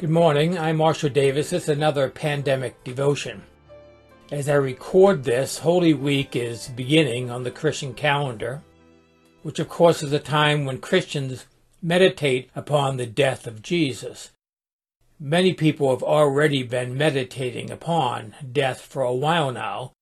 [0.00, 0.56] Good morning.
[0.56, 1.52] I'm Marshall Davis.
[1.52, 3.42] It's another pandemic devotion.
[4.32, 8.62] As I record this, Holy Week is beginning on the Christian calendar,
[9.42, 11.44] which of course is a time when Christians
[11.82, 14.30] meditate upon the death of Jesus.
[15.18, 19.92] Many people have already been meditating upon death for a while now,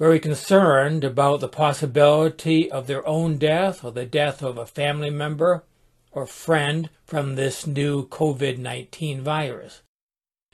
[0.00, 5.10] very concerned about the possibility of their own death or the death of a family
[5.10, 5.62] member
[6.16, 9.82] or friend from this new COVID 19 virus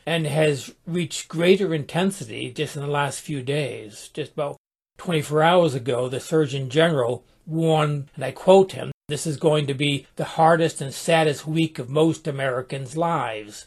[0.05, 4.11] and has reached greater intensity just in the last few days.
[4.13, 4.57] Just about
[4.99, 9.75] 24 hours ago, the Surgeon General warned, and I quote him, this is going to
[9.75, 13.67] be the hardest and saddest week of most Americans' lives.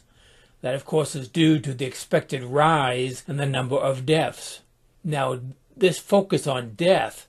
[0.60, 4.60] That, of course, is due to the expected rise in the number of deaths.
[5.02, 5.40] Now,
[5.74, 7.26] this focus on death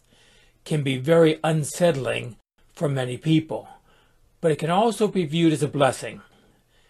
[0.65, 2.35] can be very unsettling
[2.73, 3.70] for many people
[4.41, 6.21] but it can also be viewed as a blessing.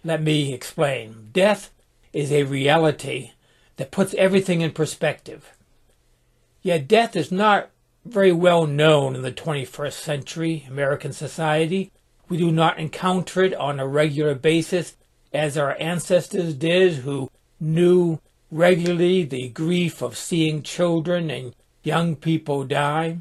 [0.03, 1.29] Let me explain.
[1.31, 1.71] Death
[2.13, 3.31] is a reality
[3.77, 5.53] that puts everything in perspective.
[6.61, 7.69] Yet death is not
[8.05, 11.91] very well known in the 21st century American society.
[12.29, 14.95] We do not encounter it on a regular basis
[15.33, 18.19] as our ancestors did, who knew
[18.51, 21.53] regularly the grief of seeing children and
[21.83, 23.19] young people die.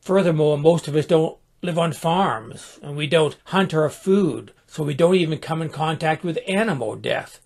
[0.00, 4.82] Furthermore, most of us don't live on farms and we don't hunt our food, so
[4.82, 7.40] we don't even come in contact with animal death,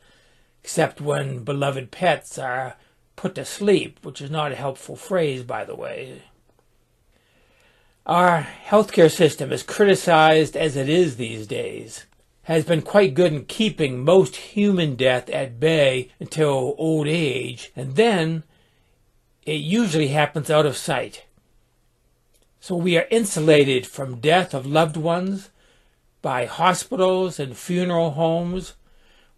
[0.63, 2.77] except when beloved pets are
[3.17, 6.23] put to sleep, which is not a helpful phrase, by the way.
[8.05, 12.07] Our healthcare system, as criticized as it is these days,
[12.45, 17.95] has been quite good in keeping most human death at bay until old age, and
[17.95, 18.43] then
[19.45, 21.25] it usually happens out of sight.
[22.63, 25.51] So we are insulated from death of loved ones
[26.23, 28.75] by hospitals and funeral homes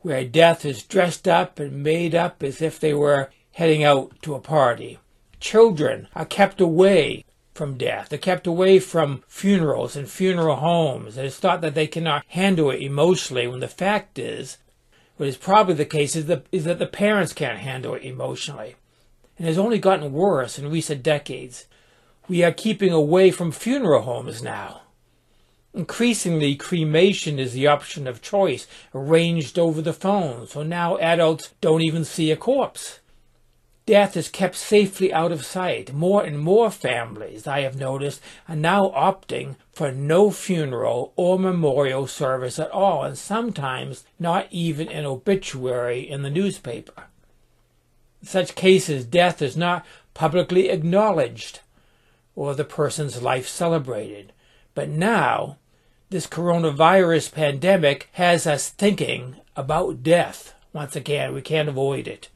[0.00, 4.34] where death is dressed up and made up as if they were heading out to
[4.34, 4.98] a party.
[5.40, 7.24] Children are kept away
[7.54, 8.10] from death.
[8.10, 11.16] They're kept away from funerals and funeral homes.
[11.16, 14.58] And it's thought that they cannot handle it emotionally when the fact is,
[15.16, 18.76] what is probably the case is, that is that the parents can't handle it emotionally.
[19.38, 21.64] And it has only gotten worse in recent decades
[22.28, 24.82] we are keeping away from funeral homes now.
[25.74, 31.82] Increasingly, cremation is the option of choice, arranged over the phone, so now adults don't
[31.82, 33.00] even see a corpse.
[33.86, 35.92] Death is kept safely out of sight.
[35.92, 42.06] More and more families, I have noticed, are now opting for no funeral or memorial
[42.06, 47.04] service at all, and sometimes not even an obituary in the newspaper.
[48.22, 49.84] In such cases, death is not
[50.14, 51.60] publicly acknowledged
[52.36, 54.32] or the person's life celebrated.
[54.74, 55.58] But now,
[56.10, 60.54] this coronavirus pandemic has us thinking about death.
[60.72, 62.28] Once again, we can't avoid it.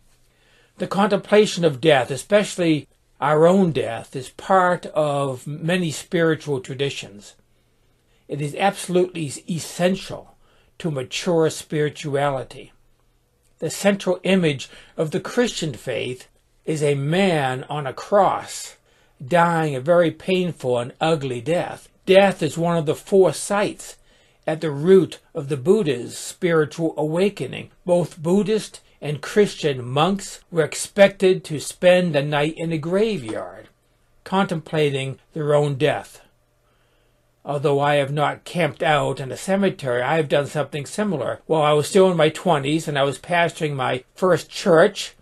[0.79, 2.87] The contemplation of death, especially
[3.21, 7.35] our own death, is part of many spiritual traditions.
[8.29, 10.37] It is absolutely essential
[10.79, 12.73] to mature spirituality.
[13.59, 16.29] The central image of the Christian faith
[16.65, 18.77] is a man on a cross
[19.25, 21.89] dying a very painful and ugly death.
[22.07, 23.97] Death is one of the four sights
[24.47, 27.71] at the root of the Buddha's spiritual awakening.
[27.85, 33.69] Both Buddhist and Christian monks were expected to spend the night in a graveyard,
[34.25, 36.23] contemplating their own death.
[37.45, 41.41] Although I have not camped out in a cemetery, I have done something similar.
[41.47, 45.15] While I was still in my 20s and I was pastoring my first church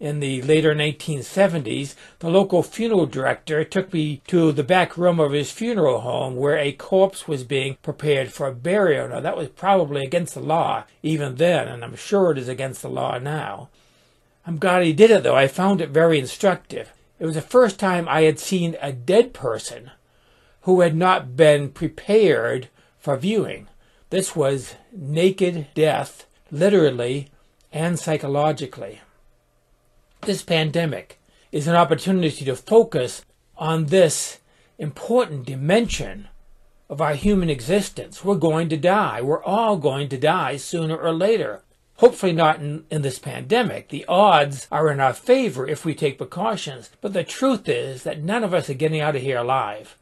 [0.00, 5.32] in the later 1970s, the local funeral director took me to the back room of
[5.32, 9.08] his funeral home where a corpse was being prepared for burial.
[9.08, 12.82] Now, that was probably against the law even then, and I'm sure it is against
[12.82, 13.70] the law now.
[14.46, 15.36] I'm glad he did it, though.
[15.36, 16.92] I found it very instructive.
[17.18, 19.90] It was the first time I had seen a dead person
[20.62, 22.68] who had not been prepared
[22.98, 23.66] for viewing.
[24.10, 27.30] This was naked death, literally
[27.72, 29.00] and psychologically.
[30.22, 31.18] This pandemic
[31.52, 33.24] is an opportunity to focus
[33.56, 34.38] on this
[34.78, 36.28] important dimension
[36.90, 38.24] of our human existence.
[38.24, 39.22] We're going to die.
[39.22, 41.62] We're all going to die sooner or later.
[41.96, 43.88] Hopefully, not in, in, this pandemic.
[43.88, 46.90] The odds are in our favor if we take precautions.
[47.00, 49.96] But the truth is that none of us are getting out of here alive.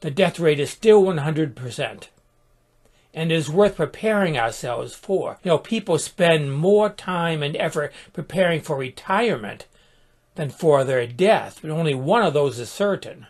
[0.00, 2.04] The death rate is still 100%
[3.16, 5.38] and is worth preparing ourselves for.
[5.42, 9.64] You know, people spend more time and effort preparing for retirement
[10.34, 13.26] than for their death, but only one of those is certain.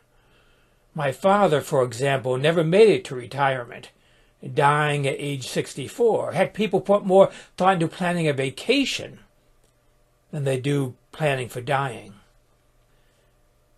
[0.93, 3.91] My father, for example, never made it to retirement.
[4.55, 6.33] dying at age 64.
[6.33, 9.21] Heck, people put more thought into planning a vacation
[10.31, 12.15] than they do planning for dying.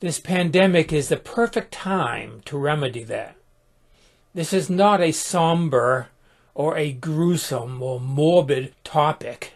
[0.01, 3.38] This pandemic is the perfect time to remedy that.
[4.39, 6.11] This is not a somber
[6.55, 9.55] or a gruesome or morbid topic,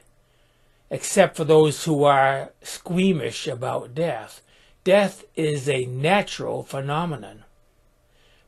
[0.90, 4.42] except for those who are squeamish about death.
[4.82, 7.44] Death is a natural phenomenon,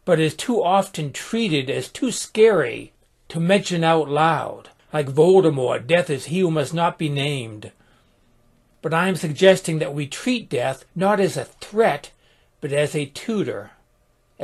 [0.04, 2.92] but is too often treated as too scary
[3.28, 4.70] to mention out loud.
[4.92, 7.70] Like Voldemort, death is he who must not be named.
[8.82, 12.10] But I am suggesting that we treat death not as a threat,
[12.60, 13.70] but as a tutor,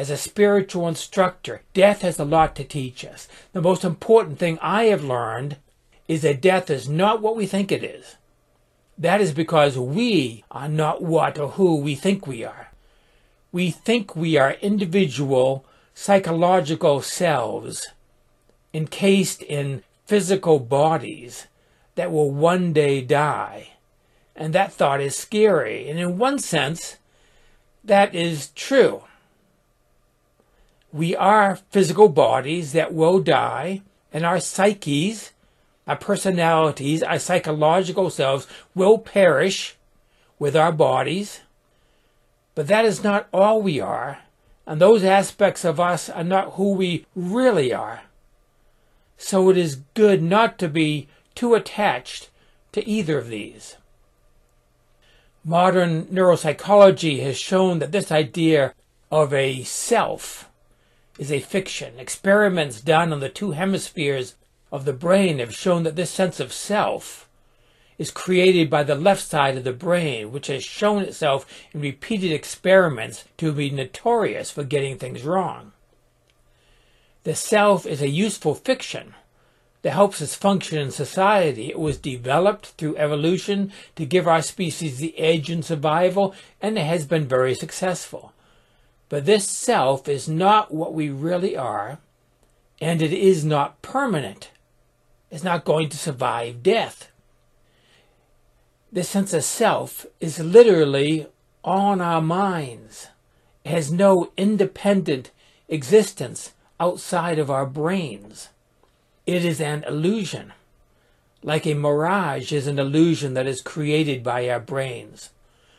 [0.01, 1.61] as a spiritual instructor.
[1.75, 3.29] Death has a lot to teach us.
[3.53, 5.59] The most important thing I have learned
[6.09, 8.17] is that death is not what we think it is.
[8.97, 12.71] That is because we are not what or who we think we are.
[13.53, 17.89] We think we are individual psychological selves
[18.73, 21.47] encased in physical bodies
[21.97, 23.73] that will one day die.
[24.35, 25.91] And that thought is scary.
[25.91, 26.97] And in one sense,
[27.85, 29.03] that is true.
[30.93, 33.83] We are physical bodies that will die,
[34.13, 35.31] and our psyches,
[35.87, 39.77] our personalities, our psychological selves will perish
[40.39, 41.41] with our bodies.
[42.57, 44.19] But that is not all we are,
[44.67, 48.03] and those aspects of us are not who we really are.
[49.17, 51.07] So it is good not to be
[51.37, 52.31] too attached
[52.73, 53.77] to either of these.
[55.45, 58.75] Modern neuropsychology has shown that this idea
[59.11, 60.50] of a self
[61.21, 61.99] is a fiction.
[61.99, 64.37] Experiments done on the two hemispheres
[64.73, 67.29] of the brain have shown that this sense of self
[67.99, 72.33] is created by the left side of the brain, which has shown itself in repeated
[72.33, 75.73] experiments to be notorious for getting things wrong.
[77.25, 79.15] The self is a useful fiction
[79.83, 81.69] that helps us function in society.
[81.69, 86.87] It was developed through evolution to give our species the edge in survival, and it
[86.87, 88.33] has been very successful.
[89.11, 91.99] But this self is not what we really are,
[92.81, 94.53] and it is not permanent.
[95.33, 97.11] It's not going to survive death.
[98.93, 101.27] This sense of self is literally
[101.65, 103.09] on our minds.
[103.65, 105.33] It has no independent
[105.69, 108.49] existence outside of our brains.
[109.27, 110.53] It is an illusion,
[111.43, 115.31] like a mirage is an illusion that is created by our brains.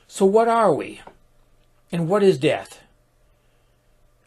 [0.05, 0.99] So, what are we?
[1.93, 2.81] And what is death?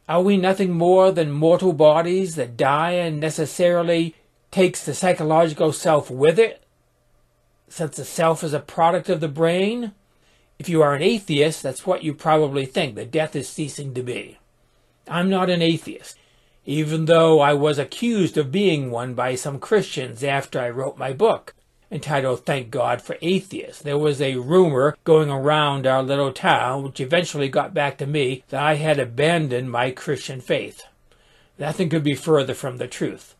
[0.08, 4.14] Are we nothing more than mortal bodies that die and necessarily
[4.50, 6.62] takes the psychological self with it,
[7.68, 9.92] since the self is a product of the brain?
[10.58, 14.02] If you are an atheist, that's what you probably think, that death is ceasing to
[14.02, 14.38] be.
[15.08, 16.18] I'm not an atheist
[16.66, 21.12] even though I was accused of being one by some Christians after I wrote my
[21.12, 21.54] book
[21.94, 23.80] entitled Thank God for Atheists.
[23.80, 28.42] There was a rumor going around our little town, which eventually got back to me,
[28.48, 30.82] that I had abandoned my Christian faith.
[31.56, 33.36] Nothing could be further from the truth.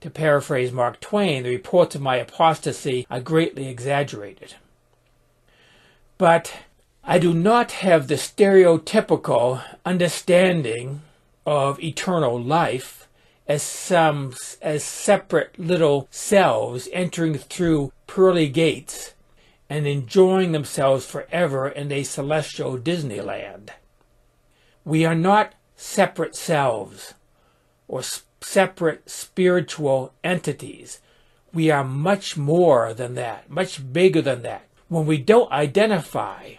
[0.00, 4.54] To paraphrase Mark Twain, the reports of my apostasy are greatly exaggerated.
[6.16, 6.54] But
[7.04, 11.02] I do not have the stereotypical understanding
[11.44, 13.05] of eternal life
[13.48, 19.14] as some as separate little selves entering through pearly gates
[19.68, 23.70] and enjoying themselves forever in a celestial Disneyland.
[24.84, 27.14] We are not separate selves
[27.88, 28.02] or
[28.40, 31.00] separate spiritual entities.
[31.52, 34.68] We are much more than that, much bigger than that.
[34.88, 36.54] When we don't identify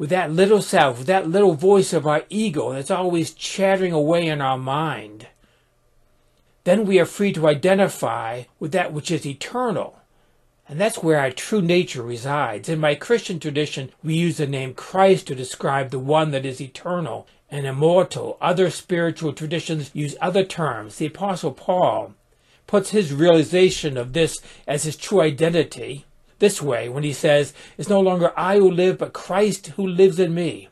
[0.00, 4.26] with that little self, with that little voice of our ego that's always chattering away
[4.26, 5.26] in our mind,
[6.64, 9.98] then we are free to identify with that which is eternal.
[10.66, 12.66] And that's where our true nature resides.
[12.70, 16.62] In my Christian tradition, we use the name Christ to describe the one that is
[16.62, 18.38] eternal and immortal.
[18.40, 20.96] Other spiritual traditions use other terms.
[20.96, 22.14] The Apostle Paul
[22.66, 26.06] puts his realization of this as his true identity
[26.40, 30.18] this way when he says, It's no longer I who live, but Christ who lives
[30.18, 30.68] in me.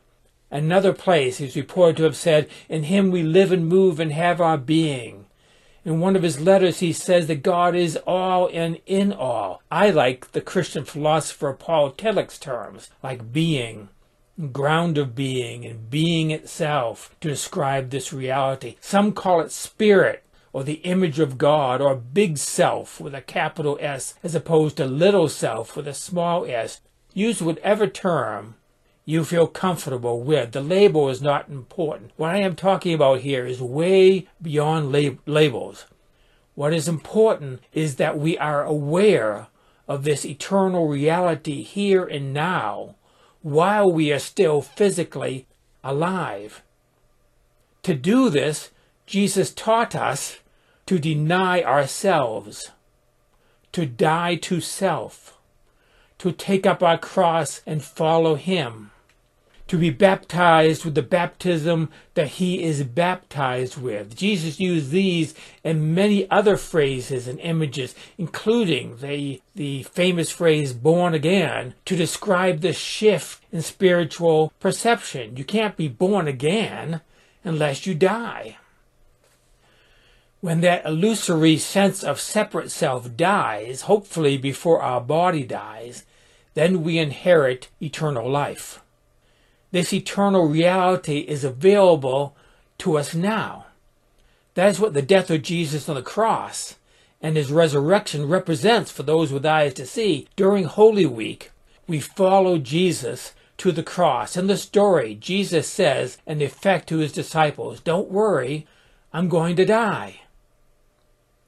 [0.51, 4.41] Another place he's reported to have said, In him we live and move and have
[4.41, 5.25] our being.
[5.85, 9.61] In one of his letters, he says that God is all and in all.
[9.71, 13.89] I like the Christian philosopher Paul Tillich's terms, like being,
[14.51, 18.75] ground of being, and being itself, to describe this reality.
[18.81, 23.77] Some call it spirit, or the image of God, or big self with a capital
[23.81, 26.81] S, as opposed to little self with a small s.
[27.13, 28.55] Use whatever term
[29.05, 30.51] you feel comfortable with.
[30.51, 32.11] The label is not important.
[32.15, 35.85] What I am talking about here is way beyond lab- labels.
[36.55, 39.47] What is important is that we are aware
[39.87, 42.95] of this eternal reality here and now
[43.41, 45.47] while we are still physically
[45.83, 46.61] alive.
[47.83, 48.69] To do this,
[49.09, 50.37] Jesus taught us
[50.85, 52.69] to deny ourselves,
[53.71, 55.35] to die to self,
[56.19, 58.91] to take up our cross and follow Him
[59.67, 64.15] to be baptized with the baptism that he is baptized with.
[64.15, 71.13] Jesus used these and many other phrases and images, including the, the famous phrase born
[71.13, 75.37] again, to describe the shift in spiritual perception.
[75.37, 77.01] You can't be born again
[77.43, 78.57] unless you die.
[80.41, 86.05] When that illusory sense of separate self dies, hopefully before our body dies,
[86.53, 88.81] then we inherit eternal life.
[89.71, 92.37] This eternal reality is available
[92.79, 93.65] to us now.
[94.55, 96.75] That is what the death of Jesus on the cross
[97.21, 100.27] and his resurrection represents for those with eyes to see.
[100.37, 101.51] During Holy Week,
[101.85, 104.37] we follow Jesus to the cross.
[104.37, 108.65] In the story, Jesus says, in effect to his disciples, Don't worry,
[109.11, 110.21] I'm going to die.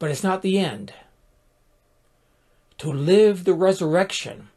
[0.01, 0.93] But it's not the end.
[2.79, 4.47] To live the resurrection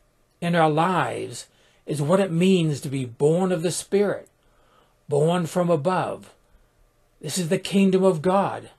[0.40, 1.48] in our lives
[1.84, 4.30] is what it means to be born of the Spirit,
[5.06, 6.32] born from above.
[7.20, 8.70] This is the kingdom of God.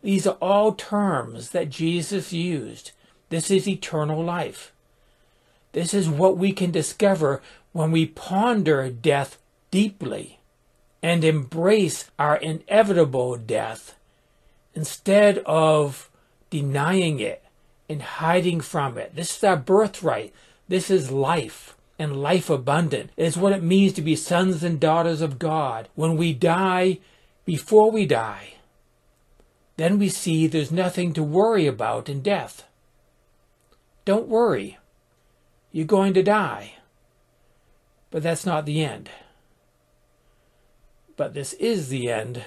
[0.00, 2.92] These are all terms that Jesus used.
[3.30, 4.72] This is eternal life.
[5.72, 9.38] This is what we can discover when we ponder death
[9.72, 10.38] deeply
[11.02, 13.95] and embrace our inevitable death
[14.76, 16.10] instead of
[16.50, 17.42] denying it
[17.88, 19.16] and hiding from it.
[19.16, 20.32] This is our birthright.
[20.68, 23.10] This is life and life abundant.
[23.16, 25.88] It is what it means to be sons and daughters of God.
[25.94, 26.98] When we die,
[27.46, 28.54] before we die,
[29.78, 32.64] then we see there's nothing to worry about in death.
[34.04, 34.78] Don't worry.
[35.72, 36.74] You're going to die.
[38.10, 39.08] But that's not the end.
[41.16, 42.44] But this is the end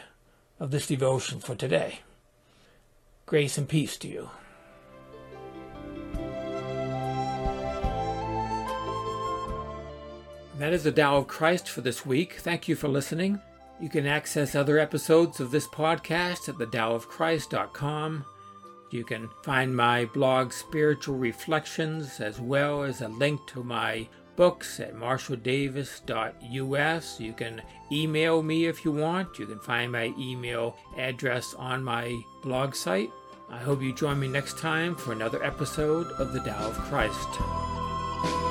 [0.59, 1.99] of this devotion for today.
[3.29, 4.27] Grace and peace to you.
[10.57, 12.37] That is the Tao of Christ for this week.
[12.39, 13.39] Thank you for listening.
[13.79, 18.25] You can access other episodes of this podcast at thedaoofchrist.com.
[18.89, 24.07] You can find my blog Spiritual Reflections as well as a link to my
[24.37, 27.19] books at marshalldavis.us.
[27.19, 29.37] You can email me if you want.
[29.37, 33.11] You can find my email address on my blog site.
[33.51, 38.48] I hope you join me next time for another episode of The Tao of Christ.